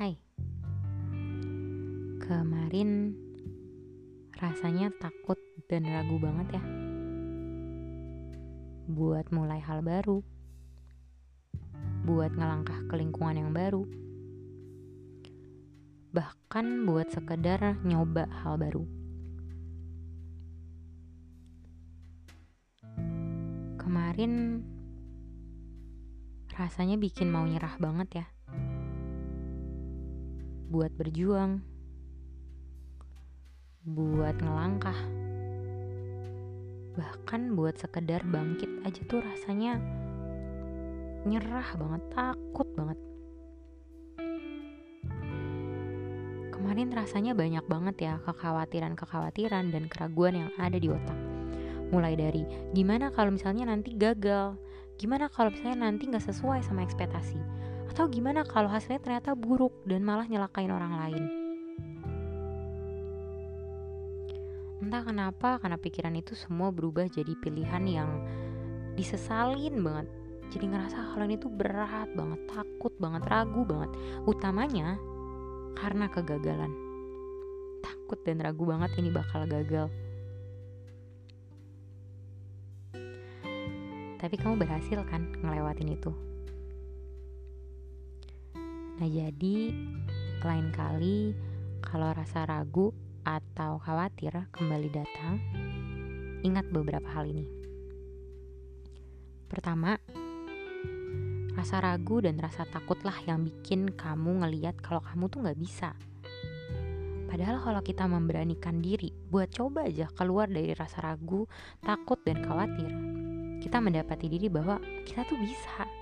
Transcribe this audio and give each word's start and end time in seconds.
Hai, 0.00 0.16
kemarin 2.24 3.12
rasanya 4.32 4.88
takut 4.96 5.36
dan 5.68 5.84
ragu 5.84 6.16
banget 6.16 6.56
ya 6.56 6.62
buat 8.96 9.28
mulai 9.28 9.60
hal 9.60 9.84
baru, 9.84 10.24
buat 12.08 12.32
ngelangkah 12.32 12.80
ke 12.88 12.96
lingkungan 12.96 13.44
yang 13.44 13.52
baru, 13.52 13.84
bahkan 16.16 16.88
buat 16.88 17.12
sekedar 17.12 17.60
nyoba 17.84 18.24
hal 18.40 18.56
baru. 18.56 18.88
Kemarin 23.76 24.64
rasanya 26.56 26.96
bikin 26.96 27.28
mau 27.28 27.44
nyerah 27.44 27.76
banget 27.76 28.24
ya. 28.24 28.39
Buat 30.70 30.94
berjuang 30.94 31.66
buat 33.80 34.38
ngelangkah 34.38 34.94
bahkan 36.94 37.58
buat 37.58 37.74
sekedar 37.74 38.22
bangkit 38.22 38.70
aja 38.86 39.02
tuh 39.10 39.18
rasanya 39.18 39.82
nyerah 41.26 41.66
banget 41.74 42.02
takut 42.14 42.68
banget. 42.78 42.98
Kemarin 46.54 46.94
rasanya 46.94 47.32
banyak 47.34 47.64
banget 47.66 47.96
ya 47.98 48.14
kekhawatiran-kekhawatiran 48.22 49.74
dan 49.74 49.90
keraguan 49.90 50.38
yang 50.38 50.50
ada 50.54 50.78
di 50.78 50.86
otak. 50.86 51.18
Mulai 51.90 52.14
dari 52.14 52.46
gimana 52.78 53.10
kalau 53.10 53.34
misalnya 53.34 53.74
nanti 53.74 53.98
gagal 53.98 54.54
gimana 55.02 55.26
kalau 55.32 55.50
misalnya 55.50 55.90
nanti 55.90 56.06
nggak 56.06 56.30
sesuai 56.30 56.62
sama 56.62 56.86
ekspektasi 56.86 57.40
atau 58.00 58.08
gimana 58.08 58.48
kalau 58.48 58.72
hasilnya 58.72 58.96
ternyata 59.04 59.36
buruk 59.36 59.84
dan 59.84 60.00
malah 60.00 60.24
nyelakain 60.24 60.72
orang 60.72 61.04
lain 61.04 61.24
Entah 64.80 65.04
kenapa, 65.04 65.60
karena 65.60 65.76
pikiran 65.76 66.16
itu 66.16 66.32
semua 66.32 66.72
berubah 66.72 67.04
jadi 67.12 67.36
pilihan 67.44 67.84
yang 67.84 68.08
disesalin 68.96 69.76
banget. 69.84 70.08
Jadi 70.48 70.64
ngerasa 70.72 71.12
kalau 71.12 71.28
ini 71.28 71.36
tuh 71.36 71.52
berat 71.52 72.08
banget, 72.16 72.40
takut 72.48 72.88
banget, 72.96 73.20
ragu 73.28 73.68
banget. 73.68 73.92
Utamanya 74.24 74.96
karena 75.76 76.08
kegagalan. 76.08 76.72
Takut 77.84 78.24
dan 78.24 78.40
ragu 78.40 78.64
banget 78.64 78.96
ini 78.96 79.12
bakal 79.12 79.44
gagal. 79.44 79.92
Tapi 84.16 84.34
kamu 84.40 84.56
berhasil 84.56 85.04
kan 85.04 85.28
ngelewatin 85.44 85.92
itu. 85.92 86.29
Nah 89.00 89.08
jadi 89.08 89.72
lain 90.44 90.68
kali 90.76 91.32
kalau 91.80 92.12
rasa 92.12 92.44
ragu 92.44 92.92
atau 93.24 93.80
khawatir 93.80 94.28
kembali 94.52 94.88
datang, 94.92 95.40
ingat 96.44 96.68
beberapa 96.68 97.08
hal 97.08 97.24
ini. 97.24 97.48
Pertama, 99.48 99.96
rasa 101.56 101.80
ragu 101.80 102.20
dan 102.20 102.36
rasa 102.44 102.68
takutlah 102.68 103.16
yang 103.24 103.40
bikin 103.40 103.88
kamu 103.96 104.44
ngeliat 104.44 104.76
kalau 104.84 105.00
kamu 105.00 105.32
tuh 105.32 105.48
gak 105.48 105.56
bisa. 105.56 105.96
Padahal 107.24 107.56
kalau 107.64 107.80
kita 107.80 108.04
memberanikan 108.04 108.84
diri 108.84 109.16
buat 109.32 109.48
coba 109.48 109.88
aja 109.88 110.12
keluar 110.12 110.44
dari 110.52 110.76
rasa 110.76 111.00
ragu, 111.00 111.48
takut, 111.80 112.20
dan 112.20 112.44
khawatir, 112.44 112.92
kita 113.64 113.80
mendapati 113.80 114.28
diri 114.28 114.52
bahwa 114.52 114.76
kita 115.08 115.24
tuh 115.24 115.40
bisa. 115.40 115.99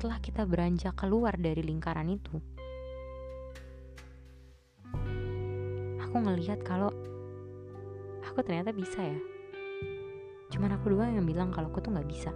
Setelah 0.00 0.16
kita 0.24 0.48
beranjak 0.48 0.96
keluar 0.96 1.36
dari 1.36 1.60
lingkaran 1.60 2.08
itu, 2.08 2.40
aku 6.00 6.16
ngelihat 6.24 6.64
kalau 6.64 6.88
aku 8.24 8.40
ternyata 8.40 8.72
bisa 8.72 8.96
ya. 8.96 9.20
Cuman 10.48 10.72
aku 10.80 10.96
doang 10.96 11.20
yang 11.20 11.28
bilang 11.28 11.52
kalau 11.52 11.68
aku 11.68 11.84
tuh 11.84 11.92
nggak 11.92 12.08
bisa. 12.08 12.32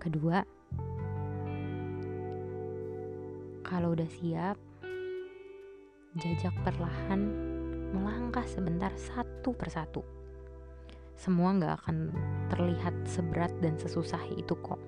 Kedua 0.00 0.40
kalau 3.68 3.92
udah 3.92 4.08
siap 4.08 4.56
jajak 6.16 6.56
perlahan 6.64 7.28
melangkah 7.92 8.48
sebentar 8.48 8.96
satu 8.96 9.52
persatu 9.52 10.00
semua 11.18 11.50
nggak 11.58 11.74
akan 11.82 11.96
terlihat 12.54 12.94
seberat 13.10 13.50
dan 13.58 13.74
sesusah 13.74 14.22
itu 14.38 14.54
kok 14.62 14.78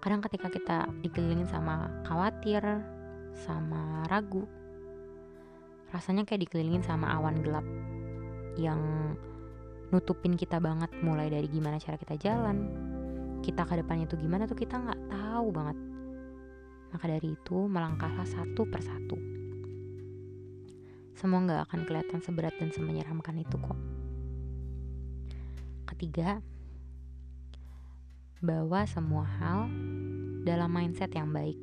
kadang 0.00 0.24
ketika 0.24 0.48
kita 0.48 0.78
dikelilingin 1.04 1.44
sama 1.44 1.92
khawatir 2.08 2.64
sama 3.36 4.08
ragu. 4.08 4.48
Rasanya 5.92 6.24
kayak 6.24 6.48
dikelilingin 6.48 6.80
sama 6.80 7.12
awan 7.12 7.44
gelap 7.44 7.66
yang 8.56 8.80
nutupin 9.90 10.38
kita 10.38 10.62
banget 10.62 10.88
mulai 11.02 11.28
dari 11.28 11.50
gimana 11.50 11.76
cara 11.76 11.98
kita 12.00 12.16
jalan, 12.16 12.70
kita 13.44 13.66
ke 13.66 13.74
depannya 13.82 14.06
itu 14.08 14.16
gimana 14.16 14.48
tuh 14.48 14.56
kita 14.56 14.80
nggak 14.80 15.00
tahu 15.12 15.46
banget. 15.52 15.78
Maka 16.90 17.04
dari 17.06 17.28
itu 17.36 17.58
melangkahlah 17.68 18.26
satu 18.26 18.62
persatu. 18.66 19.18
Semua 21.12 21.44
nggak 21.44 21.60
akan 21.68 21.80
kelihatan 21.84 22.20
seberat 22.24 22.56
dan 22.56 22.72
semenyeramkan 22.72 23.36
itu 23.36 23.58
kok. 23.60 23.76
Ketiga, 26.00 26.40
bawa 28.40 28.88
semua 28.88 29.28
hal 29.36 29.68
dalam 30.48 30.72
mindset 30.72 31.12
yang 31.12 31.28
baik 31.28 31.60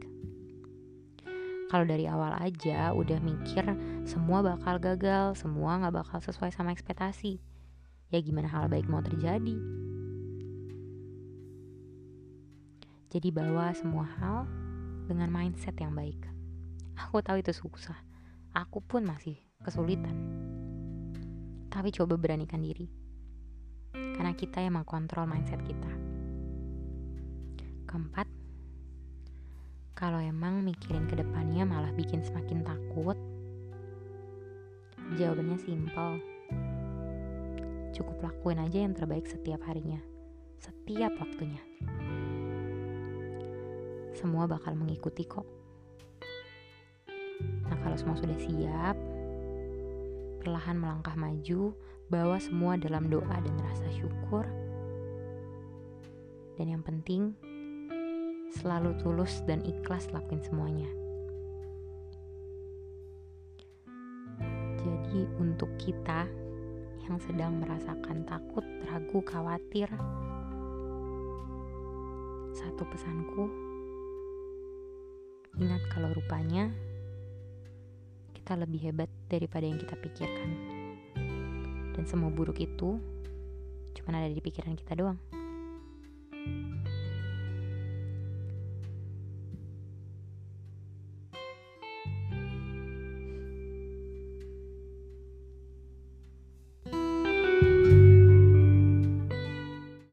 kalau 1.73 1.89
dari 1.89 2.05
awal 2.05 2.37
aja 2.37 2.93
udah 2.93 3.17
mikir 3.17 3.65
semua 4.05 4.45
bakal 4.45 4.77
gagal, 4.77 5.33
semua 5.41 5.81
nggak 5.81 6.05
bakal 6.05 6.21
sesuai 6.21 6.53
sama 6.53 6.69
ekspektasi, 6.69 7.41
ya 8.13 8.21
gimana 8.21 8.45
hal 8.45 8.69
baik 8.69 8.85
mau 8.85 9.01
terjadi? 9.01 9.57
Jadi 13.09 13.33
bawa 13.33 13.73
semua 13.73 14.05
hal 14.21 14.45
dengan 15.09 15.33
mindset 15.33 15.73
yang 15.81 15.97
baik. 15.97 16.29
Aku 16.93 17.25
tahu 17.25 17.41
itu 17.41 17.57
susah. 17.57 17.97
Aku 18.53 18.85
pun 18.85 19.01
masih 19.01 19.41
kesulitan. 19.65 20.13
Tapi 21.73 21.89
coba 21.89 22.21
beranikan 22.21 22.61
diri. 22.61 23.06
Karena 24.17 24.33
kita 24.33 24.61
yang 24.61 24.81
mengkontrol 24.81 25.29
mindset 25.29 25.61
kita. 25.61 25.91
Keempat, 27.87 28.27
kalau 29.97 30.21
emang 30.21 30.61
mikirin 30.61 31.09
ke 31.09 31.17
depannya 31.17 31.65
malah 31.65 31.89
bikin 31.95 32.21
semakin 32.21 32.61
takut, 32.61 33.17
jawabannya 35.17 35.57
simpel. 35.57 36.21
Cukup 37.95 38.29
lakuin 38.29 38.61
aja 38.61 38.85
yang 38.85 38.93
terbaik 38.93 39.25
setiap 39.25 39.63
harinya, 39.65 39.97
setiap 40.61 41.15
waktunya. 41.17 41.63
Semua 44.13 44.45
bakal 44.45 44.77
mengikuti 44.77 45.25
kok. 45.25 45.45
Nah, 47.69 47.77
kalau 47.81 47.97
semua 47.97 48.17
sudah 48.17 48.37
siap, 48.37 48.97
perlahan 50.41 50.77
melangkah 50.77 51.17
maju, 51.17 51.73
bawa 52.07 52.39
semua 52.39 52.79
dalam 52.79 53.11
doa 53.11 53.35
dan 53.43 53.55
rasa 53.59 53.87
syukur. 53.91 54.47
Dan 56.55 56.71
yang 56.71 56.83
penting, 56.83 57.35
selalu 58.55 58.95
tulus 59.03 59.43
dan 59.43 59.59
ikhlas 59.67 60.07
lakuin 60.15 60.41
semuanya. 60.41 60.89
Jadi 64.79 65.27
untuk 65.37 65.69
kita 65.75 66.25
yang 67.03 67.19
sedang 67.19 67.59
merasakan 67.59 68.23
takut, 68.23 68.63
ragu, 68.87 69.19
khawatir, 69.23 69.91
satu 72.55 72.83
pesanku, 72.87 73.51
ingat 75.59 75.83
kalau 75.91 76.11
rupanya 76.15 76.71
kita 78.35 78.63
lebih 78.63 78.91
hebat 78.91 79.11
daripada 79.27 79.67
yang 79.67 79.75
kita 79.75 79.95
pikirkan. 79.99 80.76
Dan 81.97 82.05
semua 82.05 82.29
buruk 82.29 82.61
itu 82.61 83.01
cuma 83.97 84.13
ada 84.13 84.29
di 84.29 84.37
pikiran 84.37 84.77
kita 84.77 84.93
doang. 84.93 85.17